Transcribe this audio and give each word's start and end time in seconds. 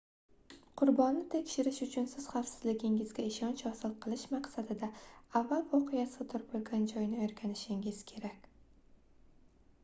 qurbonni 0.81 1.19
tekshirish 1.33 1.81
uchun 1.85 2.07
siz 2.13 2.25
xavfsizligingizga 2.35 3.25
ishonch 3.33 3.61
hosil 3.67 3.93
qilish 4.07 4.23
maqsadida 4.37 4.89
avval 5.41 5.69
voqea 5.75 6.07
sodir 6.15 6.47
boʻlgan 6.55 6.89
joyni 6.95 7.23
oʻrganishingiz 7.29 8.03
kerak 8.15 8.51